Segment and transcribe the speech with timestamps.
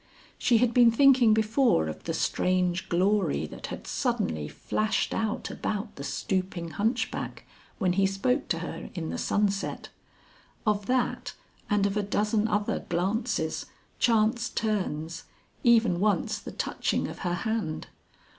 [0.39, 5.95] She had been thinking before of the strange glory that had suddenly flashed out about
[5.95, 7.45] the stooping hunchback
[7.77, 9.89] when he spoke to her in the sunset;
[10.65, 11.35] of that
[11.69, 13.67] and of a dozen other glances,
[13.99, 15.25] chance turns,
[15.63, 17.85] even once the touching of her hand.